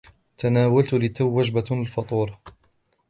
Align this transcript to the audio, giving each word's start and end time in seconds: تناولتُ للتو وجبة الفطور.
تناولتُ 0.37 0.93
للتو 0.93 1.25
وجبة 1.27 1.65
الفطور. 1.71 2.37